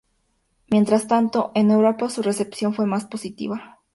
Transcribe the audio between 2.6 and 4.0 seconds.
fue más positiva.